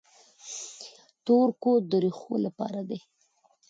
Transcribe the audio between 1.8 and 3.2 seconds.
د ریښو لپاره دی.